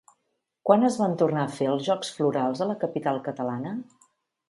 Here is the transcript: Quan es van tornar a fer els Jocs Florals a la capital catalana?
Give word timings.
Quan 0.69 0.85
es 0.87 0.97
van 1.01 1.13
tornar 1.23 1.45
a 1.49 1.53
fer 1.59 1.69
els 1.75 1.87
Jocs 1.91 2.13
Florals 2.17 2.67
a 2.67 2.71
la 2.73 2.81
capital 2.87 3.25
catalana? 3.31 3.79